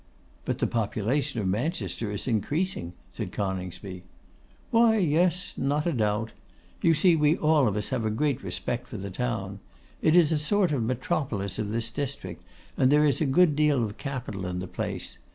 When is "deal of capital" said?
13.55-14.47